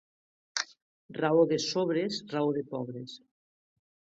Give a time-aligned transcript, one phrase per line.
[1.17, 3.17] Raó de sobres, raó de pobres.